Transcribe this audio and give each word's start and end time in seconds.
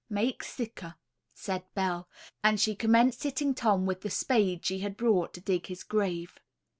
"Make 0.09 0.41
siccar," 0.41 0.95
said 1.35 1.63
Bell; 1.75 2.09
and 2.43 2.59
she 2.59 2.73
commenced 2.75 3.21
hitting 3.21 3.53
Tom 3.53 3.85
with 3.85 4.01
the 4.01 4.09
spade 4.09 4.65
she 4.65 4.79
had 4.79 4.97
brought 4.97 5.31
to 5.35 5.41
dig 5.41 5.67
his 5.67 5.83
grave. 5.83 6.39